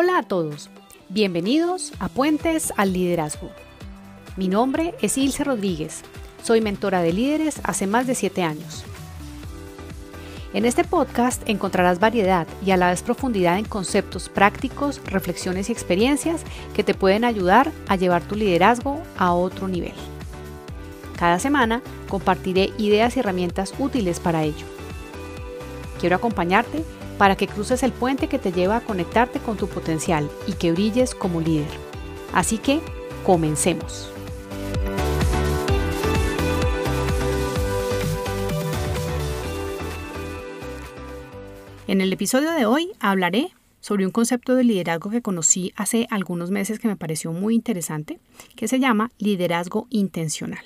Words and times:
Hola 0.00 0.18
a 0.18 0.22
todos, 0.22 0.70
bienvenidos 1.08 1.92
a 1.98 2.08
Puentes 2.08 2.72
al 2.76 2.92
Liderazgo. 2.92 3.50
Mi 4.36 4.46
nombre 4.46 4.94
es 5.02 5.18
Ilse 5.18 5.42
Rodríguez, 5.42 6.02
soy 6.40 6.60
mentora 6.60 7.02
de 7.02 7.12
líderes 7.12 7.60
hace 7.64 7.88
más 7.88 8.06
de 8.06 8.14
7 8.14 8.44
años. 8.44 8.84
En 10.54 10.66
este 10.66 10.84
podcast 10.84 11.42
encontrarás 11.48 11.98
variedad 11.98 12.46
y 12.64 12.70
a 12.70 12.76
la 12.76 12.90
vez 12.90 13.02
profundidad 13.02 13.58
en 13.58 13.64
conceptos 13.64 14.28
prácticos, 14.28 15.00
reflexiones 15.04 15.68
y 15.68 15.72
experiencias 15.72 16.42
que 16.76 16.84
te 16.84 16.94
pueden 16.94 17.24
ayudar 17.24 17.72
a 17.88 17.96
llevar 17.96 18.22
tu 18.22 18.36
liderazgo 18.36 19.02
a 19.16 19.32
otro 19.32 19.66
nivel. 19.66 19.94
Cada 21.18 21.40
semana 21.40 21.82
compartiré 22.08 22.70
ideas 22.78 23.16
y 23.16 23.18
herramientas 23.18 23.74
útiles 23.80 24.20
para 24.20 24.44
ello. 24.44 24.64
Quiero 25.98 26.14
acompañarte 26.14 26.84
para 27.18 27.36
que 27.36 27.48
cruces 27.48 27.82
el 27.82 27.92
puente 27.92 28.28
que 28.28 28.38
te 28.38 28.52
lleva 28.52 28.76
a 28.76 28.80
conectarte 28.80 29.40
con 29.40 29.56
tu 29.56 29.68
potencial 29.68 30.30
y 30.46 30.52
que 30.52 30.72
brilles 30.72 31.14
como 31.14 31.40
líder. 31.40 31.68
Así 32.32 32.58
que, 32.58 32.80
comencemos. 33.26 34.10
En 41.88 42.00
el 42.02 42.12
episodio 42.12 42.52
de 42.52 42.66
hoy 42.66 42.92
hablaré 43.00 43.50
sobre 43.80 44.04
un 44.04 44.12
concepto 44.12 44.54
de 44.54 44.62
liderazgo 44.62 45.08
que 45.08 45.22
conocí 45.22 45.72
hace 45.74 46.06
algunos 46.10 46.50
meses 46.50 46.78
que 46.78 46.86
me 46.86 46.96
pareció 46.96 47.32
muy 47.32 47.54
interesante, 47.54 48.20
que 48.54 48.68
se 48.68 48.78
llama 48.78 49.10
liderazgo 49.18 49.86
intencional. 49.88 50.64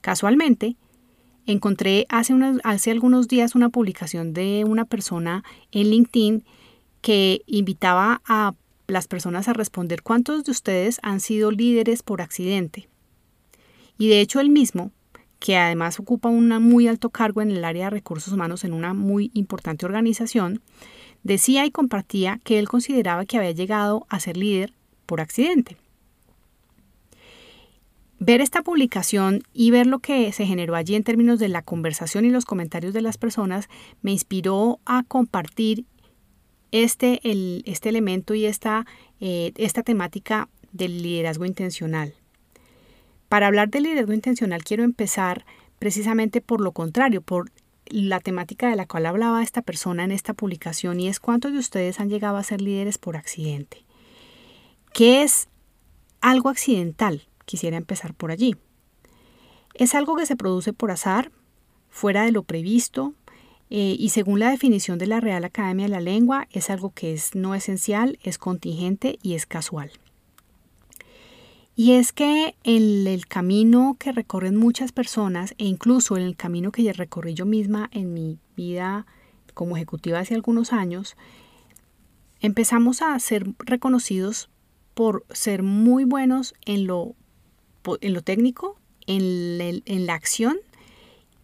Casualmente, 0.00 0.76
encontré 1.46 2.06
hace, 2.08 2.34
hace 2.64 2.90
algunos 2.90 3.28
días 3.28 3.54
una 3.54 3.68
publicación 3.68 4.32
de 4.32 4.64
una 4.66 4.84
persona 4.84 5.44
en 5.72 5.90
LinkedIn 5.90 6.44
que 7.00 7.42
invitaba 7.46 8.22
a 8.26 8.54
las 8.86 9.06
personas 9.08 9.48
a 9.48 9.52
responder 9.52 10.02
cuántos 10.02 10.44
de 10.44 10.50
ustedes 10.50 10.98
han 11.02 11.20
sido 11.20 11.50
líderes 11.50 12.02
por 12.02 12.20
accidente. 12.22 12.88
Y 13.98 14.08
de 14.08 14.20
hecho 14.20 14.40
él 14.40 14.50
mismo, 14.50 14.92
que 15.38 15.56
además 15.56 15.98
ocupa 15.98 16.28
un 16.28 16.48
muy 16.62 16.88
alto 16.88 17.10
cargo 17.10 17.40
en 17.40 17.50
el 17.50 17.64
área 17.64 17.84
de 17.84 17.90
recursos 17.90 18.32
humanos 18.32 18.64
en 18.64 18.72
una 18.72 18.94
muy 18.94 19.30
importante 19.34 19.86
organización, 19.86 20.60
decía 21.22 21.64
y 21.66 21.70
compartía 21.70 22.40
que 22.44 22.58
él 22.58 22.68
consideraba 22.68 23.24
que 23.24 23.38
había 23.38 23.52
llegado 23.52 24.06
a 24.08 24.20
ser 24.20 24.36
líder 24.36 24.72
por 25.06 25.20
accidente. 25.20 25.76
Ver 28.22 28.42
esta 28.42 28.60
publicación 28.60 29.42
y 29.54 29.70
ver 29.70 29.86
lo 29.86 29.98
que 30.00 30.30
se 30.32 30.44
generó 30.44 30.74
allí 30.76 30.94
en 30.94 31.04
términos 31.04 31.38
de 31.38 31.48
la 31.48 31.62
conversación 31.62 32.26
y 32.26 32.30
los 32.30 32.44
comentarios 32.44 32.92
de 32.92 33.00
las 33.00 33.16
personas 33.16 33.70
me 34.02 34.12
inspiró 34.12 34.78
a 34.84 35.04
compartir 35.04 35.86
este, 36.70 37.18
este 37.64 37.88
elemento 37.88 38.34
y 38.34 38.44
esta, 38.44 38.84
eh, 39.20 39.52
esta 39.56 39.82
temática 39.82 40.50
del 40.72 41.02
liderazgo 41.02 41.46
intencional. 41.46 42.12
Para 43.30 43.46
hablar 43.46 43.70
del 43.70 43.84
liderazgo 43.84 44.12
intencional 44.12 44.64
quiero 44.64 44.84
empezar 44.84 45.46
precisamente 45.78 46.42
por 46.42 46.60
lo 46.60 46.72
contrario, 46.72 47.22
por 47.22 47.50
la 47.86 48.20
temática 48.20 48.68
de 48.68 48.76
la 48.76 48.86
cual 48.86 49.06
hablaba 49.06 49.42
esta 49.42 49.62
persona 49.62 50.04
en 50.04 50.12
esta 50.12 50.34
publicación 50.34 51.00
y 51.00 51.08
es 51.08 51.20
cuántos 51.20 51.52
de 51.52 51.58
ustedes 51.58 52.00
han 52.00 52.10
llegado 52.10 52.36
a 52.36 52.44
ser 52.44 52.60
líderes 52.60 52.98
por 52.98 53.16
accidente. 53.16 53.86
¿Qué 54.92 55.22
es 55.22 55.48
algo 56.20 56.50
accidental? 56.50 57.29
Quisiera 57.50 57.76
empezar 57.76 58.14
por 58.14 58.30
allí. 58.30 58.54
Es 59.74 59.96
algo 59.96 60.14
que 60.14 60.24
se 60.24 60.36
produce 60.36 60.72
por 60.72 60.92
azar, 60.92 61.32
fuera 61.88 62.22
de 62.22 62.30
lo 62.30 62.44
previsto, 62.44 63.12
eh, 63.70 63.96
y 63.98 64.10
según 64.10 64.38
la 64.38 64.50
definición 64.50 64.98
de 64.98 65.08
la 65.08 65.18
Real 65.18 65.42
Academia 65.42 65.86
de 65.86 65.90
la 65.90 66.00
Lengua, 66.00 66.46
es 66.52 66.70
algo 66.70 66.90
que 66.90 67.12
es 67.12 67.34
no 67.34 67.56
esencial, 67.56 68.20
es 68.22 68.38
contingente 68.38 69.18
y 69.20 69.34
es 69.34 69.46
casual. 69.46 69.90
Y 71.74 71.94
es 71.94 72.12
que 72.12 72.54
en 72.62 73.08
el 73.08 73.26
camino 73.26 73.96
que 73.98 74.12
recorren 74.12 74.54
muchas 74.54 74.92
personas, 74.92 75.56
e 75.58 75.64
incluso 75.64 76.16
en 76.16 76.22
el 76.22 76.36
camino 76.36 76.70
que 76.70 76.92
recorrí 76.92 77.34
yo 77.34 77.46
misma 77.46 77.90
en 77.90 78.14
mi 78.14 78.38
vida 78.56 79.06
como 79.54 79.76
ejecutiva 79.76 80.20
hace 80.20 80.36
algunos 80.36 80.72
años, 80.72 81.16
empezamos 82.40 83.02
a 83.02 83.18
ser 83.18 83.54
reconocidos 83.58 84.50
por 84.94 85.26
ser 85.30 85.64
muy 85.64 86.04
buenos 86.04 86.54
en 86.64 86.86
lo 86.86 87.16
en 88.00 88.14
lo 88.14 88.22
técnico, 88.22 88.78
en, 89.06 90.06
la 90.06 90.14
acción, 90.14 90.58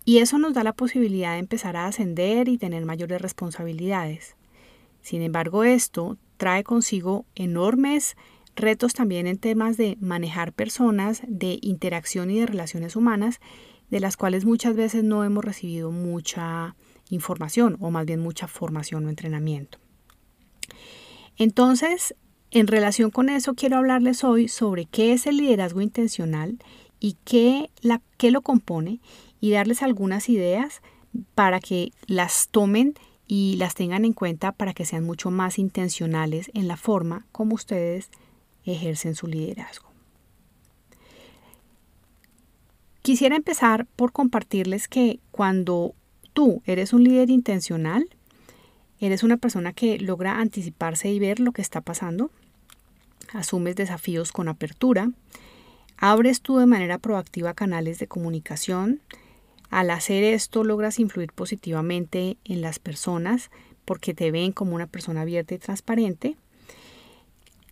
y 0.04 0.18
eso 0.18 0.38
nos 0.38 0.54
da 0.54 0.62
la 0.62 0.72
posibilidad 0.72 1.32
de 1.32 1.38
empezar 1.38 1.76
a 1.76 1.86
ascender 1.86 2.48
y 2.48 2.58
tener 2.58 2.84
mayores 2.84 3.20
responsabilidades. 3.20 4.36
Sin 5.02 5.22
embargo, 5.22 5.64
esto 5.64 6.16
trae 6.36 6.64
consigo 6.64 7.24
enormes 7.34 8.16
retos 8.54 8.94
también 8.94 9.26
en 9.26 9.38
temas 9.38 9.76
de 9.76 9.96
manejar 10.00 10.52
personas, 10.52 11.22
de 11.26 11.58
interacción 11.60 12.30
y 12.30 12.40
de 12.40 12.46
relaciones 12.46 12.96
humanas, 12.96 13.40
de 13.90 14.00
las 14.00 14.16
cuales 14.16 14.44
muchas 14.44 14.74
veces 14.74 15.04
no 15.04 15.24
hemos 15.24 15.44
recibido 15.44 15.90
mucha 15.90 16.74
información 17.10 17.76
o 17.80 17.90
más 17.90 18.06
bien 18.06 18.20
mucha 18.20 18.48
formación 18.48 19.06
o 19.06 19.08
entrenamiento. 19.08 19.78
Entonces, 21.36 22.14
en 22.58 22.68
relación 22.68 23.10
con 23.10 23.28
eso, 23.28 23.52
quiero 23.52 23.76
hablarles 23.76 24.24
hoy 24.24 24.48
sobre 24.48 24.86
qué 24.86 25.12
es 25.12 25.26
el 25.26 25.36
liderazgo 25.36 25.82
intencional 25.82 26.56
y 26.98 27.18
qué, 27.26 27.68
la, 27.82 28.00
qué 28.16 28.30
lo 28.30 28.40
compone 28.40 29.00
y 29.42 29.50
darles 29.50 29.82
algunas 29.82 30.30
ideas 30.30 30.80
para 31.34 31.60
que 31.60 31.92
las 32.06 32.48
tomen 32.48 32.94
y 33.26 33.56
las 33.58 33.74
tengan 33.74 34.06
en 34.06 34.14
cuenta 34.14 34.52
para 34.52 34.72
que 34.72 34.86
sean 34.86 35.04
mucho 35.04 35.30
más 35.30 35.58
intencionales 35.58 36.50
en 36.54 36.66
la 36.66 36.78
forma 36.78 37.26
como 37.30 37.54
ustedes 37.54 38.08
ejercen 38.64 39.16
su 39.16 39.26
liderazgo. 39.26 39.90
Quisiera 43.02 43.36
empezar 43.36 43.84
por 43.96 44.12
compartirles 44.12 44.88
que 44.88 45.20
cuando 45.30 45.94
tú 46.32 46.62
eres 46.64 46.94
un 46.94 47.04
líder 47.04 47.28
intencional, 47.28 48.08
eres 48.98 49.22
una 49.22 49.36
persona 49.36 49.74
que 49.74 49.98
logra 49.98 50.40
anticiparse 50.40 51.10
y 51.10 51.18
ver 51.18 51.38
lo 51.38 51.52
que 51.52 51.60
está 51.60 51.82
pasando, 51.82 52.30
asumes 53.32 53.76
desafíos 53.76 54.32
con 54.32 54.48
apertura, 54.48 55.10
abres 55.96 56.40
tú 56.40 56.58
de 56.58 56.66
manera 56.66 56.98
proactiva 56.98 57.54
canales 57.54 57.98
de 57.98 58.06
comunicación, 58.06 59.00
al 59.70 59.90
hacer 59.90 60.22
esto 60.24 60.64
logras 60.64 60.98
influir 60.98 61.32
positivamente 61.32 62.36
en 62.44 62.60
las 62.60 62.78
personas 62.78 63.50
porque 63.84 64.14
te 64.14 64.30
ven 64.30 64.52
como 64.52 64.74
una 64.74 64.86
persona 64.86 65.22
abierta 65.22 65.54
y 65.54 65.58
transparente. 65.58 66.36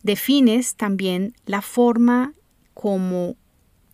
Defines 0.03 0.75
también 0.75 1.35
la 1.47 1.63
forma 1.63 2.35
como 2.73 3.37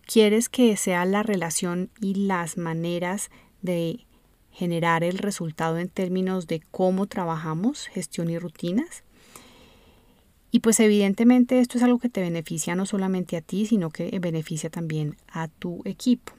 quieres 0.05 0.49
que 0.49 0.75
sea 0.77 1.05
la 1.05 1.23
relación 1.23 1.89
y 2.01 2.15
las 2.15 2.57
maneras 2.57 3.29
de 3.61 4.05
generar 4.51 5.03
el 5.03 5.17
resultado 5.17 5.77
en 5.77 5.87
términos 5.87 6.47
de 6.47 6.61
cómo 6.71 7.07
trabajamos, 7.07 7.87
gestión 7.87 8.29
y 8.29 8.37
rutinas. 8.37 9.03
Y 10.51 10.59
pues 10.59 10.79
evidentemente 10.81 11.59
esto 11.59 11.77
es 11.77 11.83
algo 11.83 11.97
que 11.97 12.09
te 12.09 12.21
beneficia 12.21 12.75
no 12.75 12.85
solamente 12.85 13.37
a 13.37 13.41
ti, 13.41 13.65
sino 13.65 13.89
que 13.89 14.19
beneficia 14.19 14.69
también 14.69 15.15
a 15.31 15.47
tu 15.47 15.81
equipo. 15.85 16.33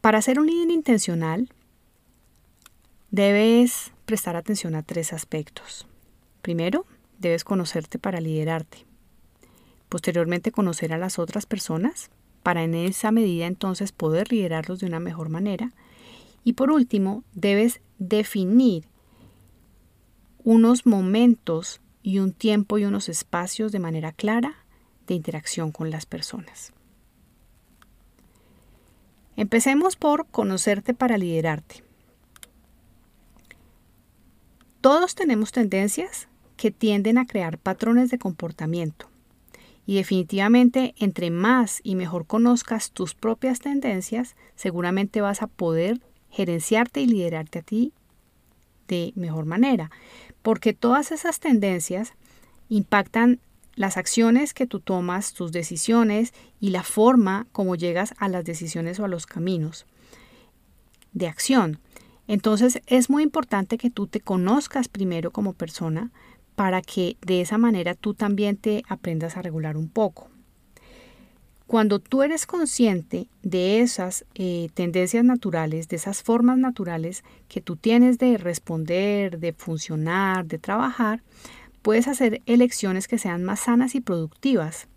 Para 0.00 0.22
ser 0.22 0.38
un 0.38 0.46
líder 0.46 0.70
intencional, 0.70 1.48
debes 3.10 3.92
prestar 4.06 4.36
atención 4.36 4.76
a 4.76 4.84
tres 4.84 5.12
aspectos. 5.12 5.88
Primero, 6.40 6.86
debes 7.18 7.42
conocerte 7.42 7.98
para 7.98 8.20
liderarte. 8.20 8.86
Posteriormente, 9.88 10.52
conocer 10.52 10.92
a 10.92 10.98
las 10.98 11.18
otras 11.18 11.46
personas 11.46 12.10
para 12.44 12.62
en 12.62 12.74
esa 12.74 13.10
medida 13.10 13.46
entonces 13.46 13.90
poder 13.90 14.30
liderarlos 14.30 14.78
de 14.78 14.86
una 14.86 15.00
mejor 15.00 15.28
manera. 15.28 15.72
Y 16.44 16.52
por 16.52 16.70
último, 16.70 17.24
debes 17.34 17.80
definir 17.98 18.86
unos 20.48 20.86
momentos 20.86 21.82
y 22.02 22.20
un 22.20 22.32
tiempo 22.32 22.78
y 22.78 22.86
unos 22.86 23.10
espacios 23.10 23.70
de 23.70 23.80
manera 23.80 24.12
clara 24.12 24.64
de 25.06 25.12
interacción 25.12 25.72
con 25.72 25.90
las 25.90 26.06
personas. 26.06 26.72
Empecemos 29.36 29.96
por 29.96 30.26
conocerte 30.28 30.94
para 30.94 31.18
liderarte. 31.18 31.84
Todos 34.80 35.14
tenemos 35.14 35.52
tendencias 35.52 36.28
que 36.56 36.70
tienden 36.70 37.18
a 37.18 37.26
crear 37.26 37.58
patrones 37.58 38.10
de 38.10 38.18
comportamiento 38.18 39.10
y 39.84 39.96
definitivamente 39.96 40.94
entre 40.96 41.30
más 41.30 41.80
y 41.82 41.94
mejor 41.94 42.26
conozcas 42.26 42.92
tus 42.92 43.14
propias 43.14 43.60
tendencias, 43.60 44.34
seguramente 44.54 45.20
vas 45.20 45.42
a 45.42 45.46
poder 45.46 46.00
gerenciarte 46.30 47.02
y 47.02 47.06
liderarte 47.06 47.58
a 47.58 47.62
ti 47.62 47.92
de 48.88 49.12
mejor 49.14 49.44
manera 49.44 49.90
porque 50.42 50.72
todas 50.72 51.12
esas 51.12 51.40
tendencias 51.40 52.14
impactan 52.68 53.40
las 53.74 53.96
acciones 53.96 54.54
que 54.54 54.66
tú 54.66 54.80
tomas, 54.80 55.34
tus 55.34 55.52
decisiones 55.52 56.32
y 56.58 56.70
la 56.70 56.82
forma 56.82 57.46
como 57.52 57.76
llegas 57.76 58.14
a 58.18 58.28
las 58.28 58.44
decisiones 58.44 58.98
o 58.98 59.04
a 59.04 59.08
los 59.08 59.26
caminos 59.26 59.86
de 61.12 61.28
acción. 61.28 61.80
Entonces 62.26 62.80
es 62.86 63.08
muy 63.08 63.22
importante 63.22 63.78
que 63.78 63.90
tú 63.90 64.06
te 64.06 64.20
conozcas 64.20 64.88
primero 64.88 65.30
como 65.30 65.52
persona 65.52 66.10
para 66.56 66.82
que 66.82 67.16
de 67.20 67.40
esa 67.40 67.56
manera 67.56 67.94
tú 67.94 68.14
también 68.14 68.56
te 68.56 68.82
aprendas 68.88 69.36
a 69.36 69.42
regular 69.42 69.76
un 69.76 69.88
poco. 69.88 70.28
Cuando 71.68 71.98
tú 71.98 72.22
eres 72.22 72.46
consciente 72.46 73.28
de 73.42 73.80
esas 73.80 74.24
eh, 74.34 74.70
tendencias 74.72 75.22
naturales, 75.22 75.86
de 75.88 75.96
esas 75.96 76.22
formas 76.22 76.56
naturales 76.56 77.24
que 77.46 77.60
tú 77.60 77.76
tienes 77.76 78.16
de 78.16 78.38
responder, 78.38 79.38
de 79.38 79.52
funcionar, 79.52 80.46
de 80.46 80.58
trabajar, 80.58 81.22
puedes 81.82 82.08
hacer 82.08 82.40
elecciones 82.46 83.06
que 83.06 83.18
sean 83.18 83.44
más 83.44 83.60
sanas 83.60 83.94
y 83.94 84.00
productivas 84.00 84.88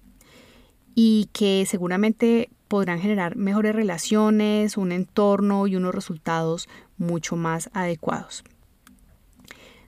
y 0.95 1.27
que 1.33 1.65
seguramente 1.67 2.49
podrán 2.69 3.01
generar 3.01 3.35
mejores 3.35 3.75
relaciones, 3.75 4.77
un 4.77 4.93
entorno 4.93 5.67
y 5.67 5.75
unos 5.75 5.93
resultados 5.93 6.69
mucho 6.97 7.35
más 7.35 7.69
adecuados. 7.73 8.45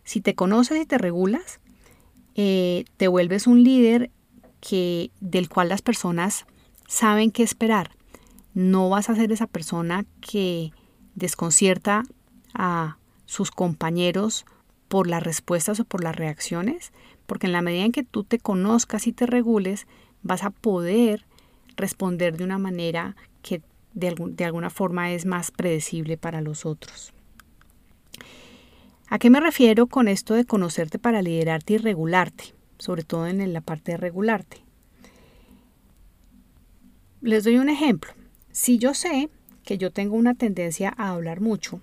Si 0.04 0.20
te 0.20 0.36
conoces 0.36 0.82
y 0.82 0.86
te 0.86 0.98
regulas, 0.98 1.62
eh, 2.36 2.84
te 2.98 3.08
vuelves 3.08 3.48
un 3.48 3.64
líder 3.64 4.12
que, 4.60 5.12
del 5.22 5.48
cual 5.48 5.70
las 5.70 5.82
personas 5.82 6.46
saben 6.88 7.32
qué 7.32 7.44
esperar. 7.44 7.92
No 8.54 8.90
vas 8.90 9.10
a 9.10 9.16
ser 9.16 9.32
esa 9.32 9.48
persona 9.48 10.06
que 10.22 10.72
desconcierta 11.16 12.04
a 12.54 12.98
sus 13.26 13.52
compañeros 13.52 14.46
por 14.88 15.08
las 15.08 15.24
respuestas 15.24 15.80
o 15.80 15.86
por 15.86 16.04
las 16.04 16.16
reacciones, 16.16 16.92
porque 17.26 17.48
en 17.48 17.54
la 17.54 17.62
medida 17.62 17.86
en 17.86 17.92
que 17.92 18.04
tú 18.04 18.24
te 18.24 18.38
conozcas 18.38 19.08
y 19.08 19.14
te 19.14 19.26
regules, 19.26 19.88
vas 20.22 20.44
a 20.44 20.52
poder 20.52 21.26
responder 21.76 22.38
de 22.38 22.44
una 22.44 22.60
manera 22.60 23.16
que 23.42 23.62
de, 23.94 24.16
de 24.18 24.46
alguna 24.46 24.70
forma 24.70 25.12
es 25.12 25.26
más 25.26 25.52
predecible 25.52 26.18
para 26.18 26.42
los 26.42 26.66
otros. 26.66 27.14
¿A 29.08 29.20
qué 29.20 29.30
me 29.30 29.40
refiero 29.40 29.88
con 29.88 30.08
esto 30.08 30.34
de 30.34 30.46
conocerte 30.46 31.00
para 31.00 31.22
liderarte 31.22 31.74
y 31.74 31.78
regularte? 31.78 32.54
Sobre 32.78 33.04
todo 33.04 33.28
en 33.28 33.54
la 33.54 33.62
parte 33.62 33.92
de 33.92 33.98
regularte. 33.98 34.64
Les 37.24 37.46
doy 37.46 37.58
un 37.58 37.70
ejemplo. 37.70 38.12
Si 38.52 38.78
yo 38.78 38.94
sé 38.94 39.30
que 39.64 39.78
yo 39.78 39.92
tengo 39.92 40.18
una 40.18 40.34
tendencia 40.34 40.94
a 40.98 41.12
hablar 41.12 41.40
mucho, 41.40 41.80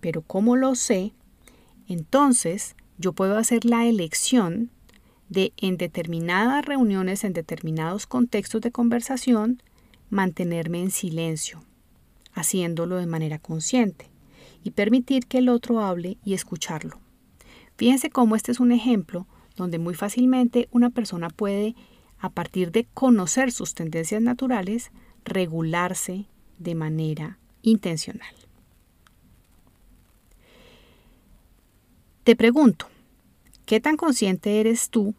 pero 0.00 0.22
¿cómo 0.22 0.56
lo 0.56 0.74
sé? 0.74 1.12
Entonces 1.86 2.74
yo 2.98 3.12
puedo 3.12 3.38
hacer 3.38 3.64
la 3.64 3.86
elección 3.86 4.70
de 5.28 5.52
en 5.56 5.76
determinadas 5.76 6.64
reuniones, 6.64 7.22
en 7.22 7.32
determinados 7.32 8.08
contextos 8.08 8.60
de 8.60 8.72
conversación, 8.72 9.62
mantenerme 10.10 10.82
en 10.82 10.90
silencio, 10.90 11.62
haciéndolo 12.32 12.96
de 12.96 13.06
manera 13.06 13.38
consciente 13.38 14.10
y 14.64 14.72
permitir 14.72 15.26
que 15.26 15.38
el 15.38 15.48
otro 15.48 15.78
hable 15.80 16.18
y 16.24 16.34
escucharlo. 16.34 16.98
Fíjense 17.76 18.10
cómo 18.10 18.34
este 18.34 18.50
es 18.50 18.58
un 18.58 18.72
ejemplo 18.72 19.28
donde 19.54 19.78
muy 19.78 19.94
fácilmente 19.94 20.68
una 20.72 20.90
persona 20.90 21.30
puede, 21.30 21.76
a 22.18 22.30
partir 22.30 22.72
de 22.72 22.86
conocer 22.94 23.52
sus 23.52 23.74
tendencias 23.74 24.22
naturales, 24.22 24.90
regularse 25.24 26.26
de 26.58 26.74
manera 26.74 27.38
intencional. 27.62 28.34
Te 32.24 32.34
pregunto, 32.34 32.86
¿Qué 33.66 33.80
tan 33.80 33.96
consciente 33.96 34.60
eres 34.60 34.90
tú 34.90 35.16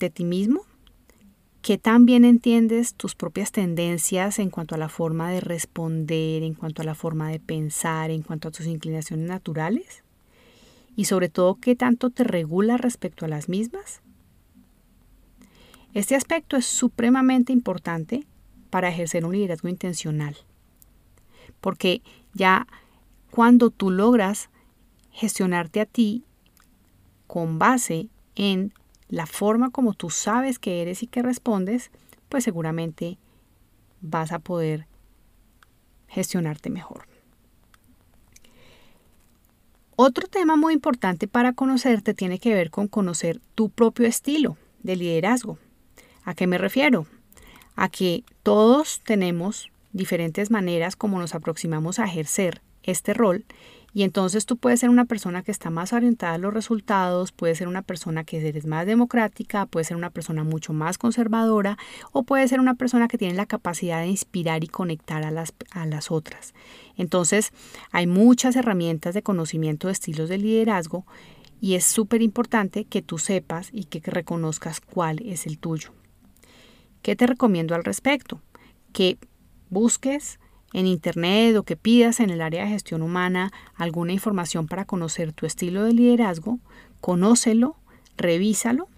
de 0.00 0.10
ti 0.10 0.26
mismo? 0.26 0.66
¿Qué 1.62 1.78
tan 1.78 2.04
bien 2.04 2.26
entiendes 2.26 2.92
tus 2.92 3.14
propias 3.14 3.52
tendencias 3.52 4.38
en 4.38 4.50
cuanto 4.50 4.74
a 4.74 4.78
la 4.78 4.90
forma 4.90 5.30
de 5.30 5.40
responder, 5.40 6.42
en 6.42 6.52
cuanto 6.52 6.82
a 6.82 6.84
la 6.84 6.94
forma 6.94 7.30
de 7.30 7.40
pensar, 7.40 8.10
en 8.10 8.20
cuanto 8.20 8.48
a 8.48 8.50
tus 8.50 8.66
inclinaciones 8.66 9.26
naturales? 9.26 10.04
Y 10.94 11.06
sobre 11.06 11.30
todo, 11.30 11.54
¿qué 11.54 11.74
tanto 11.74 12.10
te 12.10 12.22
regula 12.22 12.76
respecto 12.76 13.24
a 13.24 13.28
las 13.28 13.48
mismas? 13.48 14.02
Este 15.96 16.14
aspecto 16.14 16.58
es 16.58 16.66
supremamente 16.66 17.54
importante 17.54 18.26
para 18.68 18.90
ejercer 18.90 19.24
un 19.24 19.32
liderazgo 19.32 19.70
intencional, 19.70 20.36
porque 21.62 22.02
ya 22.34 22.66
cuando 23.30 23.70
tú 23.70 23.90
logras 23.90 24.50
gestionarte 25.10 25.80
a 25.80 25.86
ti 25.86 26.22
con 27.26 27.58
base 27.58 28.10
en 28.34 28.74
la 29.08 29.24
forma 29.24 29.70
como 29.70 29.94
tú 29.94 30.10
sabes 30.10 30.58
que 30.58 30.82
eres 30.82 31.02
y 31.02 31.06
que 31.06 31.22
respondes, 31.22 31.90
pues 32.28 32.44
seguramente 32.44 33.16
vas 34.02 34.32
a 34.32 34.38
poder 34.38 34.86
gestionarte 36.08 36.68
mejor. 36.68 37.08
Otro 39.96 40.28
tema 40.28 40.56
muy 40.56 40.74
importante 40.74 41.26
para 41.26 41.54
conocerte 41.54 42.12
tiene 42.12 42.38
que 42.38 42.52
ver 42.52 42.70
con 42.70 42.86
conocer 42.86 43.40
tu 43.54 43.70
propio 43.70 44.06
estilo 44.06 44.58
de 44.82 44.96
liderazgo. 44.96 45.56
¿A 46.26 46.34
qué 46.34 46.48
me 46.48 46.58
refiero? 46.58 47.06
A 47.76 47.88
que 47.88 48.24
todos 48.42 49.00
tenemos 49.04 49.70
diferentes 49.92 50.50
maneras 50.50 50.96
como 50.96 51.20
nos 51.20 51.36
aproximamos 51.36 52.00
a 52.00 52.04
ejercer 52.04 52.62
este 52.82 53.14
rol 53.14 53.44
y 53.94 54.02
entonces 54.02 54.44
tú 54.44 54.56
puedes 54.56 54.80
ser 54.80 54.90
una 54.90 55.04
persona 55.04 55.42
que 55.42 55.52
está 55.52 55.70
más 55.70 55.92
orientada 55.92 56.34
a 56.34 56.38
los 56.38 56.52
resultados, 56.52 57.30
puedes 57.30 57.58
ser 57.58 57.68
una 57.68 57.82
persona 57.82 58.24
que 58.24 58.46
eres 58.46 58.66
más 58.66 58.86
democrática, 58.86 59.66
puedes 59.66 59.86
ser 59.86 59.96
una 59.96 60.10
persona 60.10 60.42
mucho 60.42 60.72
más 60.72 60.98
conservadora 60.98 61.78
o 62.10 62.24
puedes 62.24 62.50
ser 62.50 62.58
una 62.58 62.74
persona 62.74 63.06
que 63.06 63.18
tiene 63.18 63.34
la 63.34 63.46
capacidad 63.46 64.00
de 64.00 64.08
inspirar 64.08 64.64
y 64.64 64.66
conectar 64.66 65.22
a 65.22 65.30
las, 65.30 65.54
a 65.70 65.86
las 65.86 66.10
otras. 66.10 66.54
Entonces 66.96 67.52
hay 67.92 68.08
muchas 68.08 68.56
herramientas 68.56 69.14
de 69.14 69.22
conocimiento 69.22 69.86
de 69.86 69.92
estilos 69.92 70.28
de 70.28 70.38
liderazgo 70.38 71.06
y 71.60 71.76
es 71.76 71.84
súper 71.84 72.20
importante 72.20 72.84
que 72.84 73.00
tú 73.00 73.18
sepas 73.18 73.68
y 73.72 73.84
que 73.84 74.02
reconozcas 74.10 74.80
cuál 74.80 75.20
es 75.24 75.46
el 75.46 75.58
tuyo. 75.58 75.92
¿Qué 77.06 77.14
te 77.14 77.28
recomiendo 77.28 77.76
al 77.76 77.84
respecto? 77.84 78.42
Que 78.92 79.16
busques 79.70 80.40
en 80.72 80.88
Internet 80.88 81.54
o 81.54 81.62
que 81.62 81.76
pidas 81.76 82.18
en 82.18 82.30
el 82.30 82.40
área 82.40 82.64
de 82.64 82.70
gestión 82.70 83.00
humana 83.00 83.52
alguna 83.76 84.12
información 84.12 84.66
para 84.66 84.86
conocer 84.86 85.32
tu 85.32 85.46
estilo 85.46 85.84
de 85.84 85.92
liderazgo, 85.92 86.58
conócelo, 87.00 87.76
revísalo 88.16 88.88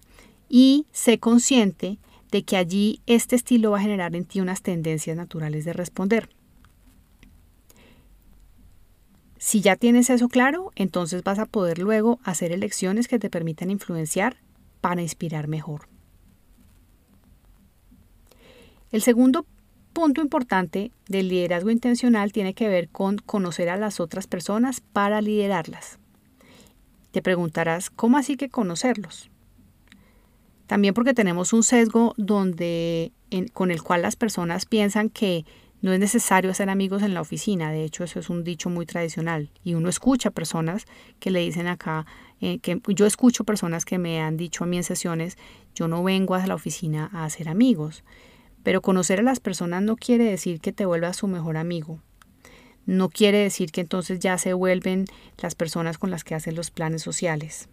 y 0.49 0.87
sé 0.91 1.19
consciente 1.19 1.99
de 2.31 2.41
que 2.41 2.57
allí 2.57 2.99
este 3.05 3.35
estilo 3.35 3.69
va 3.69 3.77
a 3.77 3.83
generar 3.83 4.15
en 4.15 4.25
ti 4.25 4.41
unas 4.41 4.63
tendencias 4.63 5.15
naturales 5.15 5.63
de 5.63 5.73
responder. 5.73 6.29
Si 9.37 9.61
ya 9.61 9.75
tienes 9.75 10.09
eso 10.09 10.29
claro, 10.29 10.71
entonces 10.75 11.23
vas 11.23 11.37
a 11.37 11.45
poder 11.45 11.77
luego 11.77 12.19
hacer 12.23 12.53
elecciones 12.53 13.07
que 13.07 13.19
te 13.19 13.29
permitan 13.29 13.69
influenciar 13.69 14.37
para 14.81 15.03
inspirar 15.03 15.47
mejor. 15.47 15.98
El 18.91 19.01
segundo 19.01 19.45
punto 19.93 20.21
importante 20.21 20.91
del 21.07 21.29
liderazgo 21.29 21.69
intencional 21.69 22.31
tiene 22.31 22.53
que 22.53 22.67
ver 22.67 22.89
con 22.89 23.17
conocer 23.17 23.69
a 23.69 23.77
las 23.77 23.99
otras 23.99 24.27
personas 24.27 24.81
para 24.81 25.21
liderarlas. 25.21 25.99
Te 27.11 27.21
preguntarás, 27.21 27.89
¿cómo 27.89 28.17
así 28.17 28.35
que 28.35 28.49
conocerlos? 28.49 29.29
También 30.67 30.93
porque 30.93 31.13
tenemos 31.13 31.53
un 31.53 31.63
sesgo 31.63 32.13
donde, 32.17 33.11
con 33.53 33.71
el 33.71 33.81
cual 33.81 34.03
las 34.03 34.15
personas 34.15 34.65
piensan 34.65 35.09
que 35.09 35.45
no 35.81 35.93
es 35.93 35.99
necesario 35.99 36.53
ser 36.53 36.69
amigos 36.69 37.01
en 37.03 37.13
la 37.13 37.21
oficina. 37.21 37.71
De 37.71 37.83
hecho, 37.83 38.03
eso 38.03 38.19
es 38.19 38.29
un 38.29 38.43
dicho 38.43 38.69
muy 38.69 38.85
tradicional. 38.85 39.49
Y 39.63 39.73
uno 39.73 39.89
escucha 39.89 40.29
personas 40.29 40.85
que 41.19 41.31
le 41.31 41.39
dicen 41.39 41.67
acá, 41.67 42.05
eh, 42.41 42.59
que 42.59 42.81
yo 42.87 43.05
escucho 43.05 43.43
personas 43.43 43.85
que 43.85 43.97
me 43.97 44.21
han 44.21 44.37
dicho 44.37 44.63
a 44.63 44.67
mí 44.67 44.77
en 44.77 44.83
sesiones, 44.83 45.37
yo 45.73 45.87
no 45.87 46.03
vengo 46.03 46.35
a 46.35 46.45
la 46.45 46.55
oficina 46.55 47.09
a 47.13 47.25
hacer 47.25 47.49
amigos. 47.49 48.03
Pero 48.63 48.81
conocer 48.81 49.19
a 49.19 49.23
las 49.23 49.39
personas 49.39 49.81
no 49.83 49.95
quiere 49.95 50.25
decir 50.25 50.59
que 50.59 50.71
te 50.71 50.85
vuelvas 50.85 51.17
su 51.17 51.27
mejor 51.27 51.57
amigo. 51.57 52.01
No 52.85 53.09
quiere 53.09 53.39
decir 53.39 53.71
que 53.71 53.81
entonces 53.81 54.19
ya 54.19 54.37
se 54.37 54.53
vuelven 54.53 55.05
las 55.37 55.55
personas 55.55 55.97
con 55.97 56.11
las 56.11 56.23
que 56.23 56.35
hacen 56.35 56.55
los 56.55 56.71
planes 56.71 57.01
sociales. 57.01 57.69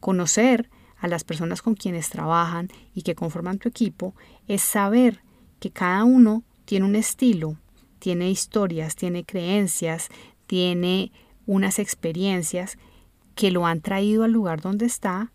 Conocer 0.00 0.70
a 0.98 1.08
las 1.08 1.24
personas 1.24 1.62
con 1.62 1.74
quienes 1.74 2.10
trabajan 2.10 2.68
y 2.94 3.02
que 3.02 3.14
conforman 3.14 3.58
tu 3.58 3.68
equipo 3.68 4.14
es 4.46 4.62
saber 4.62 5.22
que 5.60 5.70
cada 5.70 6.04
uno 6.04 6.44
tiene 6.64 6.86
un 6.86 6.96
estilo, 6.96 7.56
tiene 7.98 8.30
historias, 8.30 8.94
tiene 8.96 9.24
creencias, 9.24 10.08
tiene 10.46 11.12
unas 11.46 11.78
experiencias 11.78 12.78
que 13.34 13.50
lo 13.50 13.66
han 13.66 13.80
traído 13.80 14.24
al 14.24 14.32
lugar 14.32 14.60
donde 14.60 14.86
está, 14.86 15.32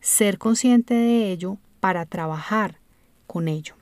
ser 0.00 0.38
consciente 0.38 0.94
de 0.94 1.30
ello 1.30 1.58
para 1.80 2.06
trabajar 2.06 2.78
con 3.26 3.48
ello. 3.48 3.74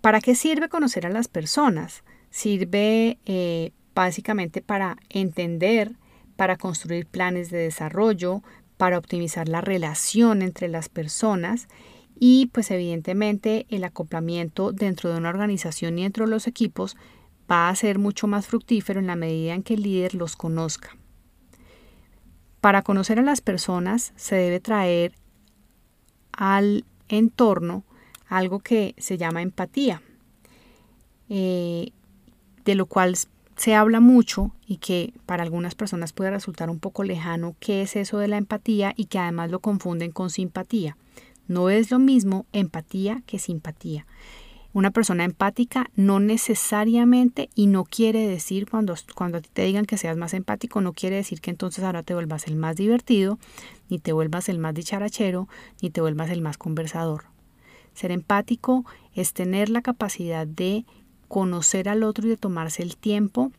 ¿Para 0.00 0.20
qué 0.20 0.34
sirve 0.34 0.68
conocer 0.68 1.06
a 1.06 1.10
las 1.10 1.28
personas? 1.28 2.04
Sirve 2.30 3.18
eh, 3.26 3.72
básicamente 3.94 4.62
para 4.62 4.96
entender, 5.10 5.96
para 6.36 6.56
construir 6.56 7.06
planes 7.06 7.50
de 7.50 7.58
desarrollo, 7.58 8.42
para 8.78 8.96
optimizar 8.96 9.48
la 9.48 9.60
relación 9.60 10.40
entre 10.40 10.68
las 10.68 10.88
personas 10.88 11.68
y 12.18 12.46
pues 12.52 12.70
evidentemente 12.70 13.66
el 13.68 13.84
acoplamiento 13.84 14.72
dentro 14.72 15.10
de 15.10 15.18
una 15.18 15.28
organización 15.28 15.98
y 15.98 16.04
dentro 16.04 16.24
de 16.24 16.30
los 16.30 16.46
equipos 16.46 16.96
va 17.50 17.68
a 17.68 17.76
ser 17.76 17.98
mucho 17.98 18.26
más 18.26 18.46
fructífero 18.46 19.00
en 19.00 19.06
la 19.06 19.16
medida 19.16 19.54
en 19.54 19.62
que 19.62 19.74
el 19.74 19.82
líder 19.82 20.14
los 20.14 20.34
conozca. 20.36 20.96
Para 22.62 22.82
conocer 22.82 23.18
a 23.18 23.22
las 23.22 23.42
personas 23.42 24.12
se 24.16 24.36
debe 24.36 24.60
traer 24.60 25.14
al 26.32 26.84
entorno 27.08 27.84
algo 28.30 28.60
que 28.60 28.94
se 28.96 29.18
llama 29.18 29.42
empatía, 29.42 30.00
eh, 31.28 31.90
de 32.64 32.74
lo 32.74 32.86
cual 32.86 33.16
se 33.56 33.74
habla 33.74 34.00
mucho 34.00 34.52
y 34.66 34.78
que 34.78 35.12
para 35.26 35.42
algunas 35.42 35.74
personas 35.74 36.12
puede 36.14 36.30
resultar 36.30 36.70
un 36.70 36.78
poco 36.78 37.02
lejano 37.02 37.56
qué 37.60 37.82
es 37.82 37.96
eso 37.96 38.18
de 38.18 38.28
la 38.28 38.38
empatía 38.38 38.94
y 38.96 39.06
que 39.06 39.18
además 39.18 39.50
lo 39.50 39.58
confunden 39.58 40.12
con 40.12 40.30
simpatía. 40.30 40.96
No 41.48 41.68
es 41.68 41.90
lo 41.90 41.98
mismo 41.98 42.46
empatía 42.52 43.22
que 43.26 43.38
simpatía. 43.38 44.06
Una 44.72 44.92
persona 44.92 45.24
empática 45.24 45.90
no 45.96 46.20
necesariamente 46.20 47.50
y 47.56 47.66
no 47.66 47.82
quiere 47.84 48.28
decir 48.28 48.70
cuando, 48.70 48.94
cuando 49.16 49.40
te 49.40 49.64
digan 49.64 49.84
que 49.84 49.98
seas 49.98 50.16
más 50.16 50.32
empático, 50.32 50.80
no 50.80 50.92
quiere 50.92 51.16
decir 51.16 51.40
que 51.40 51.50
entonces 51.50 51.82
ahora 51.82 52.04
te 52.04 52.14
vuelvas 52.14 52.46
el 52.46 52.54
más 52.54 52.76
divertido, 52.76 53.40
ni 53.88 53.98
te 53.98 54.12
vuelvas 54.12 54.48
el 54.48 54.60
más 54.60 54.72
dicharachero, 54.74 55.48
ni 55.82 55.90
te 55.90 56.00
vuelvas 56.00 56.30
el 56.30 56.40
más 56.40 56.56
conversador. 56.56 57.24
Ser 57.94 58.12
empático 58.12 58.84
es 59.14 59.32
tener 59.32 59.68
la 59.68 59.82
capacidad 59.82 60.46
de 60.46 60.84
conocer 61.28 61.88
al 61.88 62.02
otro 62.02 62.26
y 62.26 62.30
de 62.30 62.36
tomarse 62.36 62.82
el 62.82 62.96
tiempo 62.96 63.52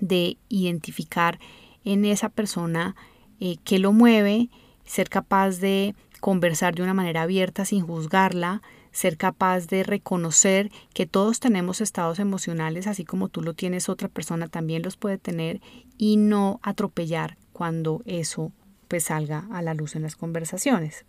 de 0.00 0.36
identificar 0.48 1.38
en 1.84 2.04
esa 2.04 2.28
persona 2.28 2.94
eh, 3.40 3.56
qué 3.64 3.78
lo 3.78 3.92
mueve, 3.92 4.48
ser 4.84 5.08
capaz 5.08 5.58
de 5.58 5.94
conversar 6.20 6.74
de 6.74 6.82
una 6.82 6.94
manera 6.94 7.22
abierta 7.22 7.64
sin 7.64 7.86
juzgarla, 7.86 8.62
ser 8.92 9.16
capaz 9.16 9.66
de 9.66 9.82
reconocer 9.82 10.70
que 10.94 11.04
todos 11.04 11.40
tenemos 11.40 11.80
estados 11.80 12.18
emocionales, 12.20 12.86
así 12.86 13.04
como 13.04 13.28
tú 13.28 13.42
lo 13.42 13.54
tienes, 13.54 13.88
otra 13.88 14.08
persona 14.08 14.46
también 14.46 14.82
los 14.82 14.96
puede 14.96 15.18
tener 15.18 15.60
y 15.98 16.16
no 16.16 16.60
atropellar 16.62 17.36
cuando 17.52 18.02
eso 18.06 18.52
pues 18.88 19.04
salga 19.04 19.48
a 19.52 19.62
la 19.62 19.74
luz 19.74 19.96
en 19.96 20.02
las 20.02 20.16
conversaciones. 20.16 21.04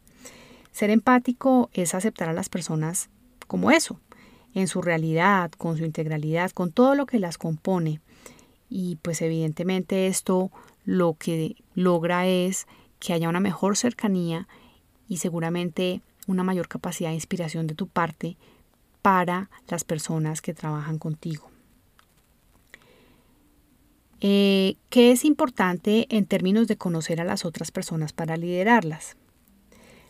Ser 0.75 0.89
empático 0.89 1.69
es 1.71 1.95
aceptar 1.95 2.27
a 2.27 2.33
las 2.33 2.49
personas 2.49 3.07
como 3.47 3.71
eso, 3.71 3.97
en 4.53 4.67
su 4.67 4.81
realidad, 4.81 5.49
con 5.51 5.77
su 5.77 5.85
integralidad, 5.85 6.51
con 6.51 6.73
todo 6.73 6.95
lo 6.95 7.05
que 7.05 7.17
las 7.17 7.37
compone. 7.37 8.01
Y 8.69 8.97
pues 8.97 9.21
evidentemente 9.21 10.07
esto 10.07 10.51
lo 10.83 11.13
que 11.13 11.55
logra 11.75 12.27
es 12.27 12.67
que 12.99 13.13
haya 13.13 13.29
una 13.29 13.39
mejor 13.39 13.77
cercanía 13.77 14.49
y 15.07 15.19
seguramente 15.19 16.01
una 16.27 16.43
mayor 16.43 16.67
capacidad 16.67 17.11
de 17.11 17.15
inspiración 17.15 17.67
de 17.67 17.75
tu 17.75 17.87
parte 17.87 18.35
para 19.01 19.49
las 19.69 19.85
personas 19.85 20.41
que 20.41 20.53
trabajan 20.53 20.99
contigo. 20.99 21.49
Eh, 24.19 24.75
¿Qué 24.89 25.13
es 25.13 25.23
importante 25.23 26.07
en 26.09 26.25
términos 26.25 26.67
de 26.67 26.75
conocer 26.75 27.21
a 27.21 27.23
las 27.23 27.45
otras 27.45 27.71
personas 27.71 28.11
para 28.11 28.35
liderarlas? 28.35 29.15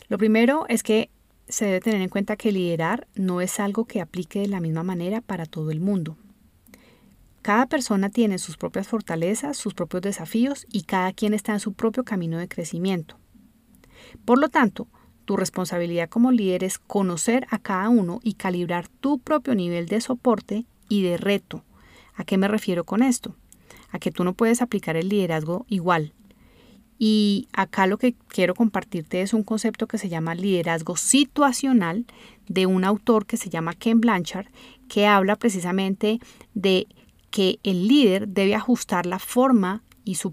Lo 0.08 0.18
primero 0.18 0.66
es 0.68 0.82
que 0.82 1.10
se 1.48 1.66
debe 1.66 1.80
tener 1.80 2.00
en 2.00 2.08
cuenta 2.08 2.36
que 2.36 2.52
liderar 2.52 3.06
no 3.14 3.40
es 3.40 3.60
algo 3.60 3.84
que 3.84 4.00
aplique 4.00 4.40
de 4.40 4.48
la 4.48 4.60
misma 4.60 4.82
manera 4.82 5.20
para 5.20 5.46
todo 5.46 5.70
el 5.70 5.80
mundo. 5.80 6.16
Cada 7.42 7.66
persona 7.66 8.10
tiene 8.10 8.38
sus 8.38 8.56
propias 8.56 8.88
fortalezas, 8.88 9.56
sus 9.56 9.74
propios 9.74 10.02
desafíos 10.02 10.66
y 10.70 10.82
cada 10.82 11.12
quien 11.12 11.34
está 11.34 11.52
en 11.52 11.60
su 11.60 11.74
propio 11.74 12.04
camino 12.04 12.38
de 12.38 12.48
crecimiento. 12.48 13.18
Por 14.24 14.38
lo 14.38 14.48
tanto, 14.48 14.88
tu 15.24 15.36
responsabilidad 15.36 16.08
como 16.08 16.32
líder 16.32 16.64
es 16.64 16.78
conocer 16.78 17.46
a 17.50 17.58
cada 17.58 17.88
uno 17.88 18.20
y 18.22 18.34
calibrar 18.34 18.88
tu 18.88 19.18
propio 19.18 19.54
nivel 19.54 19.86
de 19.86 20.00
soporte 20.00 20.66
y 20.88 21.02
de 21.02 21.16
reto. 21.16 21.64
¿A 22.14 22.24
qué 22.24 22.36
me 22.36 22.48
refiero 22.48 22.84
con 22.84 23.02
esto? 23.02 23.36
A 23.90 23.98
que 23.98 24.10
tú 24.10 24.24
no 24.24 24.34
puedes 24.34 24.62
aplicar 24.62 24.96
el 24.96 25.08
liderazgo 25.08 25.66
igual 25.68 26.12
y 26.98 27.48
acá 27.52 27.86
lo 27.86 27.98
que 27.98 28.14
quiero 28.28 28.54
compartirte 28.54 29.20
es 29.20 29.34
un 29.34 29.42
concepto 29.42 29.86
que 29.86 29.98
se 29.98 30.08
llama 30.08 30.34
liderazgo 30.34 30.96
situacional 30.96 32.06
de 32.48 32.66
un 32.66 32.84
autor 32.84 33.26
que 33.26 33.36
se 33.36 33.50
llama 33.50 33.74
Ken 33.74 34.00
Blanchard, 34.00 34.46
que 34.88 35.06
habla 35.06 35.36
precisamente 35.36 36.20
de 36.54 36.86
que 37.30 37.58
el 37.64 37.88
líder 37.88 38.28
debe 38.28 38.54
ajustar 38.54 39.04
la 39.04 39.18
forma 39.18 39.82
y 40.04 40.14
su, 40.14 40.32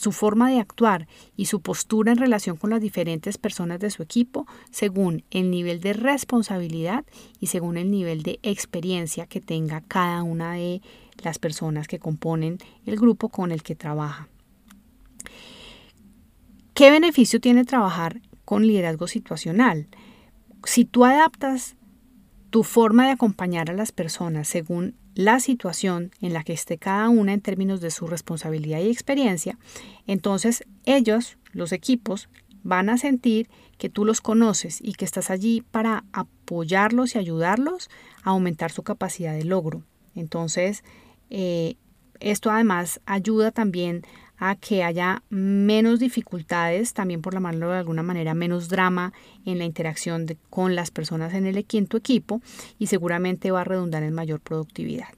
su, 0.00 0.12
forma 0.12 0.50
de 0.50 0.58
actuar 0.58 1.06
y 1.36 1.44
su 1.44 1.60
postura 1.60 2.10
en 2.10 2.18
relación 2.18 2.56
con 2.56 2.70
las 2.70 2.80
diferentes 2.80 3.36
personas 3.36 3.78
de 3.78 3.90
su 3.90 4.02
equipo 4.02 4.46
según 4.70 5.24
el 5.30 5.50
nivel 5.50 5.80
de 5.80 5.92
responsabilidad 5.92 7.04
y 7.38 7.48
según 7.48 7.76
el 7.76 7.90
nivel 7.90 8.22
de 8.22 8.40
experiencia 8.42 9.26
que 9.26 9.42
tenga 9.42 9.82
cada 9.82 10.22
una 10.22 10.54
de 10.54 10.80
las 11.22 11.38
personas 11.38 11.86
que 11.86 11.98
componen 11.98 12.58
el 12.86 12.96
grupo 12.96 13.28
con 13.28 13.52
el 13.52 13.62
que 13.62 13.76
trabaja. 13.76 14.28
¿Qué 16.80 16.90
beneficio 16.90 17.42
tiene 17.42 17.66
trabajar 17.66 18.22
con 18.46 18.66
liderazgo 18.66 19.06
situacional? 19.06 19.86
Si 20.64 20.86
tú 20.86 21.04
adaptas 21.04 21.76
tu 22.48 22.62
forma 22.62 23.04
de 23.04 23.12
acompañar 23.12 23.68
a 23.68 23.74
las 23.74 23.92
personas 23.92 24.48
según 24.48 24.94
la 25.14 25.40
situación 25.40 26.10
en 26.22 26.32
la 26.32 26.42
que 26.42 26.54
esté 26.54 26.78
cada 26.78 27.10
una 27.10 27.34
en 27.34 27.42
términos 27.42 27.82
de 27.82 27.90
su 27.90 28.06
responsabilidad 28.06 28.80
y 28.80 28.88
experiencia, 28.88 29.58
entonces 30.06 30.64
ellos, 30.86 31.36
los 31.52 31.72
equipos, 31.72 32.30
van 32.62 32.88
a 32.88 32.96
sentir 32.96 33.50
que 33.76 33.90
tú 33.90 34.06
los 34.06 34.22
conoces 34.22 34.80
y 34.80 34.94
que 34.94 35.04
estás 35.04 35.30
allí 35.30 35.62
para 35.70 36.04
apoyarlos 36.14 37.14
y 37.14 37.18
ayudarlos 37.18 37.90
a 38.22 38.30
aumentar 38.30 38.72
su 38.72 38.84
capacidad 38.84 39.34
de 39.34 39.44
logro. 39.44 39.82
Entonces, 40.14 40.82
eh, 41.28 41.76
esto 42.20 42.50
además 42.50 43.02
ayuda 43.04 43.50
también 43.50 44.02
a 44.40 44.56
que 44.56 44.82
haya 44.82 45.22
menos 45.28 46.00
dificultades, 46.00 46.94
también 46.94 47.20
por 47.20 47.34
la 47.34 47.40
mano 47.40 47.68
de 47.68 47.76
alguna 47.76 48.02
manera 48.02 48.32
menos 48.32 48.70
drama 48.70 49.12
en 49.44 49.58
la 49.58 49.66
interacción 49.66 50.26
con 50.48 50.74
las 50.74 50.90
personas 50.90 51.34
en 51.34 51.46
el 51.46 51.62
quinto 51.66 51.98
equipo 51.98 52.40
y 52.78 52.86
seguramente 52.86 53.50
va 53.50 53.60
a 53.60 53.64
redundar 53.64 54.02
en 54.02 54.14
mayor 54.14 54.40
productividad. 54.40 55.10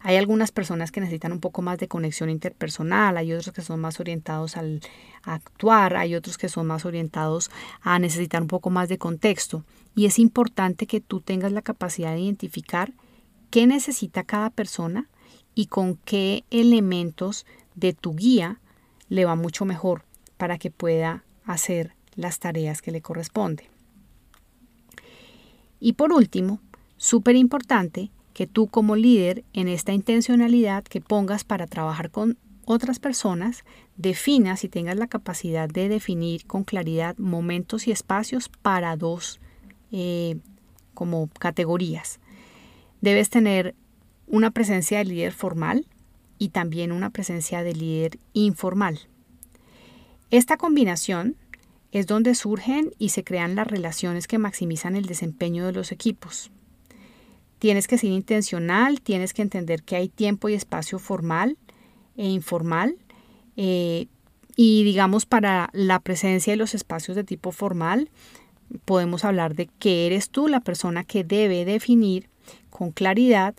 Hay 0.00 0.16
algunas 0.16 0.50
personas 0.50 0.90
que 0.90 1.00
necesitan 1.00 1.30
un 1.30 1.40
poco 1.40 1.62
más 1.62 1.78
de 1.78 1.88
conexión 1.88 2.30
interpersonal, 2.30 3.16
hay 3.18 3.32
otros 3.32 3.54
que 3.54 3.62
son 3.62 3.80
más 3.80 4.00
orientados 4.00 4.56
al 4.56 4.80
actuar, 5.22 5.96
hay 5.96 6.16
otros 6.16 6.38
que 6.38 6.48
son 6.48 6.66
más 6.66 6.84
orientados 6.84 7.50
a 7.82 7.98
necesitar 7.98 8.42
un 8.42 8.48
poco 8.48 8.70
más 8.70 8.88
de 8.88 8.98
contexto. 8.98 9.64
Y 9.94 10.06
es 10.06 10.18
importante 10.18 10.86
que 10.86 11.00
tú 11.00 11.20
tengas 11.20 11.52
la 11.52 11.62
capacidad 11.62 12.14
de 12.14 12.20
identificar 12.20 12.94
qué 13.50 13.66
necesita 13.66 14.24
cada 14.24 14.50
persona 14.50 15.08
y 15.54 15.66
con 15.66 15.96
qué 15.96 16.44
elementos 16.50 17.46
de 17.74 17.92
tu 17.92 18.14
guía 18.14 18.60
le 19.08 19.24
va 19.24 19.34
mucho 19.34 19.64
mejor 19.64 20.04
para 20.36 20.58
que 20.58 20.70
pueda 20.70 21.24
hacer 21.44 21.94
las 22.14 22.38
tareas 22.38 22.82
que 22.82 22.90
le 22.90 23.02
corresponde. 23.02 23.68
Y 25.80 25.94
por 25.94 26.12
último, 26.12 26.60
súper 26.96 27.36
importante 27.36 28.10
que 28.34 28.46
tú 28.46 28.68
como 28.68 28.96
líder 28.96 29.44
en 29.52 29.68
esta 29.68 29.92
intencionalidad 29.92 30.84
que 30.84 31.00
pongas 31.00 31.44
para 31.44 31.66
trabajar 31.66 32.10
con 32.10 32.38
otras 32.64 32.98
personas, 32.98 33.64
definas 33.96 34.64
y 34.64 34.68
tengas 34.68 34.96
la 34.96 35.08
capacidad 35.08 35.68
de 35.68 35.88
definir 35.88 36.46
con 36.46 36.64
claridad 36.64 37.16
momentos 37.18 37.88
y 37.88 37.90
espacios 37.90 38.48
para 38.48 38.96
dos 38.96 39.40
eh, 39.90 40.36
como 40.94 41.28
categorías. 41.38 42.20
Debes 43.00 43.30
tener 43.30 43.74
una 44.32 44.50
presencia 44.50 44.98
de 44.98 45.04
líder 45.04 45.32
formal 45.32 45.86
y 46.38 46.48
también 46.48 46.90
una 46.90 47.10
presencia 47.10 47.62
de 47.62 47.74
líder 47.74 48.18
informal. 48.32 48.98
Esta 50.30 50.56
combinación 50.56 51.36
es 51.92 52.06
donde 52.06 52.34
surgen 52.34 52.94
y 52.98 53.10
se 53.10 53.24
crean 53.24 53.54
las 53.54 53.66
relaciones 53.66 54.26
que 54.26 54.38
maximizan 54.38 54.96
el 54.96 55.04
desempeño 55.04 55.66
de 55.66 55.72
los 55.72 55.92
equipos. 55.92 56.50
Tienes 57.58 57.86
que 57.86 57.98
ser 57.98 58.10
intencional, 58.10 59.02
tienes 59.02 59.34
que 59.34 59.42
entender 59.42 59.82
que 59.82 59.96
hay 59.96 60.08
tiempo 60.08 60.48
y 60.48 60.54
espacio 60.54 60.98
formal 60.98 61.58
e 62.16 62.26
informal. 62.26 62.96
Eh, 63.58 64.06
y 64.56 64.82
digamos, 64.82 65.26
para 65.26 65.68
la 65.74 66.00
presencia 66.00 66.54
de 66.54 66.56
los 66.56 66.74
espacios 66.74 67.16
de 67.16 67.24
tipo 67.24 67.52
formal, 67.52 68.08
podemos 68.86 69.26
hablar 69.26 69.54
de 69.54 69.68
que 69.78 70.06
eres 70.06 70.30
tú 70.30 70.48
la 70.48 70.60
persona 70.60 71.04
que 71.04 71.22
debe 71.22 71.66
definir 71.66 72.30
con 72.70 72.92
claridad 72.92 73.54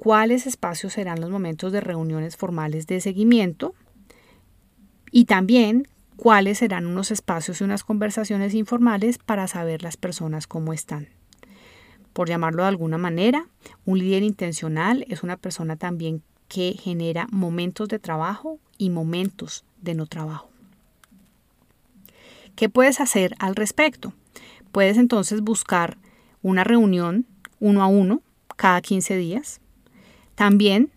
cuáles 0.00 0.46
espacios 0.46 0.94
serán 0.94 1.20
los 1.20 1.28
momentos 1.28 1.72
de 1.72 1.82
reuniones 1.82 2.38
formales 2.38 2.86
de 2.86 3.02
seguimiento 3.02 3.74
y 5.10 5.26
también 5.26 5.86
cuáles 6.16 6.56
serán 6.56 6.86
unos 6.86 7.10
espacios 7.10 7.60
y 7.60 7.64
unas 7.64 7.84
conversaciones 7.84 8.54
informales 8.54 9.18
para 9.18 9.46
saber 9.46 9.82
las 9.82 9.98
personas 9.98 10.46
cómo 10.46 10.72
están. 10.72 11.08
Por 12.14 12.30
llamarlo 12.30 12.62
de 12.62 12.70
alguna 12.70 12.96
manera, 12.96 13.46
un 13.84 13.98
líder 13.98 14.22
intencional 14.22 15.04
es 15.10 15.22
una 15.22 15.36
persona 15.36 15.76
también 15.76 16.22
que 16.48 16.78
genera 16.80 17.26
momentos 17.30 17.90
de 17.90 17.98
trabajo 17.98 18.58
y 18.78 18.88
momentos 18.88 19.66
de 19.82 19.94
no 19.94 20.06
trabajo. 20.06 20.48
¿Qué 22.56 22.70
puedes 22.70 23.02
hacer 23.02 23.34
al 23.38 23.54
respecto? 23.54 24.14
Puedes 24.72 24.96
entonces 24.96 25.42
buscar 25.42 25.98
una 26.40 26.64
reunión 26.64 27.26
uno 27.58 27.82
a 27.82 27.86
uno 27.86 28.22
cada 28.56 28.80
15 28.80 29.18
días 29.18 29.60
También 30.40 30.90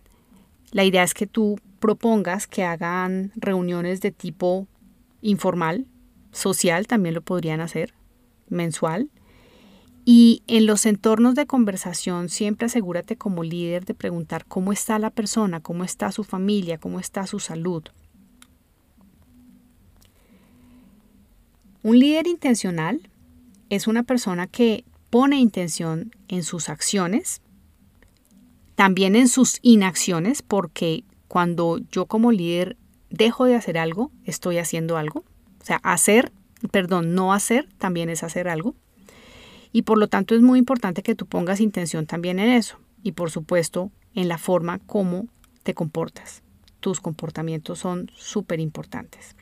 la 0.72 0.86
idea 0.86 1.04
es 1.04 1.14
que 1.14 1.28
tú 1.28 1.60
propongas 1.82 2.48
que 2.48 2.64
hagan 2.64 3.34
reuniones 3.36 4.00
de 4.00 4.14
tipo 4.14 4.70
informal, 5.22 5.86
social, 6.32 6.88
también 6.88 7.14
lo 7.14 7.22
podrían 7.22 7.60
hacer, 7.60 7.94
mensual. 8.48 9.10
Y 10.06 10.44
en 10.48 10.66
los 10.66 10.86
entornos 10.86 11.36
de 11.36 11.46
conversación 11.46 12.30
siempre 12.30 12.68
asegúrate 12.68 13.18
como 13.18 13.44
líder 13.44 13.84
de 13.84 13.94
preguntar 13.94 14.46
cómo 14.46 14.72
está 14.72 14.98
la 14.98 15.10
persona, 15.10 15.60
cómo 15.60 15.84
está 15.84 16.14
su 16.14 16.24
familia, 16.24 16.78
cómo 16.78 17.02
está 17.02 17.28
su 17.28 17.42
salud. 17.42 17.84
Un 21.82 22.00
líder 22.00 22.28
intencional 22.28 23.10
es 23.70 23.88
una 23.88 24.04
persona 24.04 24.48
que 24.48 24.86
pone 25.10 25.38
intención 25.38 26.16
en 26.30 26.44
sus 26.44 26.70
acciones, 26.70 27.42
también 28.84 29.16
en 29.16 29.30
sus 29.30 29.60
inacciones, 29.62 30.42
porque 30.42 31.06
cuando 31.30 31.80
yo 31.90 32.06
como 32.06 32.34
líder 32.34 32.75
dejo 33.10 33.46
de 33.46 33.56
hacer 33.56 33.78
algo, 33.78 34.12
estoy 34.25 34.58
haciendo 34.58 34.98
algo. 34.98 35.24
O 35.62 35.63
sea, 35.63 35.78
hacer, 35.84 36.34
perdón, 36.70 37.16
no 37.16 37.32
hacer 37.32 37.70
también 37.78 38.10
es 38.10 38.24
hacer 38.24 38.50
algo. 38.50 38.75
Y 39.72 39.84
por 39.84 39.98
lo 39.98 40.10
tanto 40.10 40.36
es 40.36 40.42
muy 40.42 40.60
importante 40.60 41.02
que 41.02 41.16
tú 41.16 41.28
pongas 41.28 41.62
intención 41.62 42.08
también 42.08 42.40
en 42.40 42.50
eso. 42.50 42.78
Y 43.04 43.13
por 43.13 43.32
supuesto, 43.32 43.90
en 44.16 44.28
la 44.28 44.38
forma 44.38 44.80
como 44.80 45.28
te 45.63 45.74
comportas. 45.74 46.44
Tus 46.82 47.00
comportamientos 47.00 47.80
son 47.80 48.12
súper 48.13 48.60
importantes. 48.60 49.38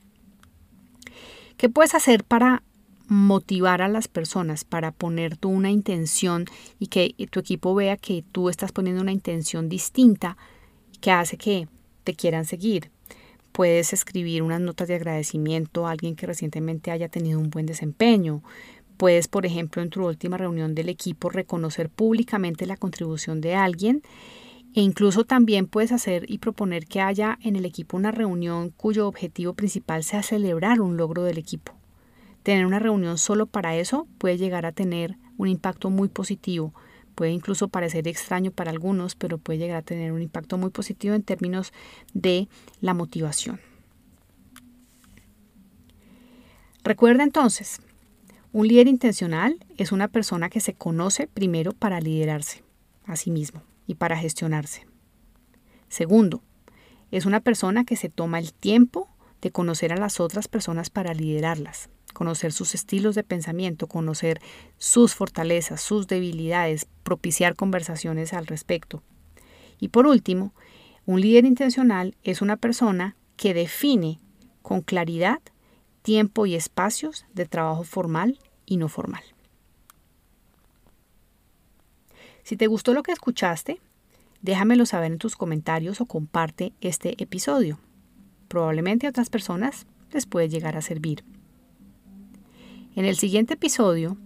¿Qué 1.57 1.67
puedes 1.67 1.95
hacer 1.95 2.25
para 2.25 2.61
motivar 3.11 3.81
a 3.81 3.89
las 3.89 4.07
personas, 4.07 4.63
para 4.63 4.93
poner 4.93 5.35
tú 5.35 5.49
una 5.49 5.69
intención 5.69 6.45
y 6.79 6.87
que 6.87 7.13
tu 7.29 7.41
equipo 7.41 7.75
vea 7.75 7.97
que 7.97 8.23
tú 8.31 8.47
estás 8.47 8.71
poniendo 8.71 9.01
una 9.01 9.11
intención 9.11 9.67
distinta 9.67 10.37
que 11.01 11.11
hace 11.11 11.37
que 11.37 11.67
te 12.05 12.13
quieran 12.13 12.45
seguir? 12.45 12.89
Puedes 13.51 13.91
escribir 13.91 14.43
unas 14.43 14.61
notas 14.61 14.87
de 14.87 14.95
agradecimiento 14.95 15.85
a 15.85 15.91
alguien 15.91 16.15
que 16.15 16.25
recientemente 16.25 16.89
haya 16.89 17.09
tenido 17.09 17.37
un 17.37 17.49
buen 17.49 17.65
desempeño. 17.65 18.43
Puedes, 18.95 19.27
por 19.27 19.45
ejemplo, 19.45 19.81
en 19.81 19.89
tu 19.89 20.05
última 20.05 20.37
reunión 20.37 20.73
del 20.73 20.87
equipo 20.87 21.29
reconocer 21.29 21.89
públicamente 21.89 22.65
la 22.65 22.77
contribución 22.77 23.41
de 23.41 23.55
alguien 23.55 24.03
e 24.73 24.79
incluso 24.79 25.25
también 25.25 25.67
puedes 25.67 25.91
hacer 25.91 26.31
y 26.31 26.37
proponer 26.37 26.85
que 26.85 27.01
haya 27.01 27.37
en 27.41 27.57
el 27.57 27.65
equipo 27.65 27.97
una 27.97 28.11
reunión 28.11 28.69
cuyo 28.69 29.05
objetivo 29.05 29.53
principal 29.53 30.05
sea 30.05 30.23
celebrar 30.23 30.79
un 30.79 30.95
logro 30.95 31.23
del 31.23 31.37
equipo. 31.37 31.80
Tener 32.43 32.65
una 32.65 32.79
reunión 32.79 33.17
solo 33.17 33.45
para 33.45 33.75
eso 33.75 34.07
puede 34.17 34.37
llegar 34.37 34.65
a 34.65 34.71
tener 34.71 35.17
un 35.37 35.47
impacto 35.47 35.89
muy 35.89 36.07
positivo. 36.07 36.73
Puede 37.15 37.31
incluso 37.31 37.67
parecer 37.67 38.07
extraño 38.07 38.51
para 38.51 38.71
algunos, 38.71 39.15
pero 39.15 39.37
puede 39.37 39.59
llegar 39.59 39.77
a 39.77 39.81
tener 39.81 40.11
un 40.11 40.21
impacto 40.21 40.57
muy 40.57 40.71
positivo 40.71 41.13
en 41.13 41.23
términos 41.23 41.71
de 42.13 42.47
la 42.79 42.93
motivación. 42.93 43.59
Recuerda 46.83 47.23
entonces, 47.23 47.79
un 48.53 48.67
líder 48.67 48.87
intencional 48.87 49.63
es 49.77 49.91
una 49.91 50.07
persona 50.07 50.49
que 50.49 50.59
se 50.59 50.73
conoce 50.73 51.27
primero 51.27 51.73
para 51.73 52.01
liderarse 52.01 52.63
a 53.05 53.15
sí 53.15 53.29
mismo 53.29 53.61
y 53.85 53.95
para 53.95 54.17
gestionarse. 54.17 54.87
Segundo, 55.89 56.41
es 57.11 57.25
una 57.25 57.41
persona 57.41 57.83
que 57.83 57.95
se 57.95 58.09
toma 58.09 58.39
el 58.39 58.53
tiempo 58.53 59.09
de 59.41 59.51
conocer 59.51 59.93
a 59.93 59.97
las 59.97 60.19
otras 60.19 60.47
personas 60.47 60.89
para 60.89 61.13
liderarlas, 61.13 61.89
conocer 62.11 62.51
sus 62.51 62.75
estilos 62.75 63.15
de 63.15 63.23
pensamiento, 63.23 63.87
conocer 63.87 64.41
sus 64.77 65.15
fortalezas, 65.15 65.81
sus 65.81 66.07
debilidades, 66.07 66.87
propiciar 67.03 67.55
conversaciones 67.55 68.33
al 68.33 68.47
respecto. 68.47 69.01
Y 69.79 69.89
por 69.89 70.07
último, 70.07 70.53
un 71.05 71.21
líder 71.21 71.45
intencional 71.45 72.15
es 72.23 72.41
una 72.41 72.57
persona 72.57 73.15
que 73.35 73.53
define 73.53 74.19
con 74.61 74.81
claridad 74.81 75.39
tiempo 76.01 76.45
y 76.45 76.55
espacios 76.55 77.25
de 77.33 77.45
trabajo 77.45 77.83
formal 77.83 78.39
y 78.65 78.77
no 78.77 78.87
formal. 78.87 79.23
Si 82.43 82.57
te 82.57 82.67
gustó 82.67 82.93
lo 82.93 83.03
que 83.03 83.11
escuchaste, 83.11 83.79
déjamelo 84.41 84.85
saber 84.85 85.11
en 85.11 85.17
tus 85.17 85.35
comentarios 85.35 86.01
o 86.01 86.05
comparte 86.05 86.73
este 86.81 87.21
episodio. 87.21 87.79
Probablemente 88.47 89.07
a 89.07 89.09
otras 89.09 89.29
personas 89.29 89.85
les 90.11 90.25
puede 90.25 90.49
llegar 90.49 90.75
a 90.75 90.81
servir. 90.81 91.23
En 92.93 93.05
el 93.05 93.15
siguiente 93.15 93.53
episodio 93.53 94.17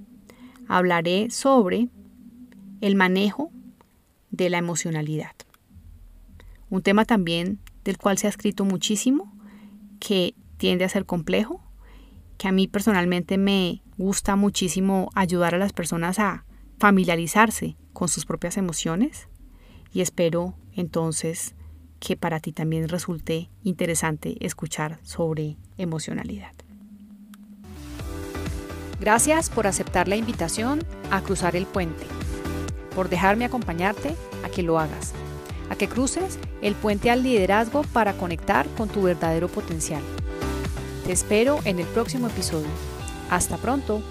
hablaré 0.67 1.29
sobre 1.29 1.89
el 2.81 2.95
manejo 2.95 3.51
de 4.31 4.49
la 4.49 4.57
emocionalidad. 4.57 5.35
Un 6.71 6.81
tema 6.81 7.05
también 7.05 7.59
del 7.83 7.99
cual 7.99 8.17
se 8.17 8.25
ha 8.25 8.31
escrito 8.31 8.65
muchísimo, 8.65 9.31
que 9.99 10.33
tiende 10.57 10.83
a 10.83 10.89
ser 10.89 11.05
complejo, 11.05 11.61
que 12.39 12.47
a 12.47 12.51
mí 12.51 12.67
personalmente 12.67 13.37
me 13.37 13.83
gusta 13.97 14.35
muchísimo 14.35 15.09
ayudar 15.13 15.53
a 15.53 15.59
las 15.59 15.71
personas 15.71 16.17
a 16.17 16.45
familiarizarse 16.79 17.77
con 17.93 18.07
sus 18.07 18.25
propias 18.25 18.57
emociones 18.57 19.29
y 19.93 20.01
espero 20.01 20.55
entonces 20.73 21.53
que 21.99 22.17
para 22.17 22.39
ti 22.39 22.51
también 22.51 22.89
resulte 22.89 23.49
interesante 23.63 24.43
escuchar 24.43 24.99
sobre 25.03 25.57
emocionalidad. 25.77 26.64
Gracias 29.05 29.51
por 29.51 29.67
aceptar 29.67 30.07
la 30.07 30.15
invitación 30.15 30.79
a 31.11 31.21
cruzar 31.21 31.55
el 31.55 31.67
puente, 31.67 32.07
por 32.95 33.07
dejarme 33.07 33.45
acompañarte 33.45 34.15
a 34.43 34.49
que 34.49 34.63
lo 34.63 34.79
hagas, 34.79 35.13
a 35.69 35.75
que 35.75 35.87
cruces 35.87 36.39
el 36.63 36.73
puente 36.73 37.11
al 37.11 37.21
liderazgo 37.21 37.83
para 37.93 38.13
conectar 38.13 38.65
con 38.69 38.89
tu 38.89 39.03
verdadero 39.03 39.47
potencial. 39.47 40.01
Te 41.05 41.11
espero 41.11 41.59
en 41.65 41.77
el 41.77 41.85
próximo 41.85 42.25
episodio. 42.25 42.65
Hasta 43.29 43.57
pronto. 43.57 44.01